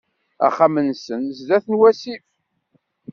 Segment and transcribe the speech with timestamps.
[0.47, 2.23] Axxam-nsen sdat n wasif.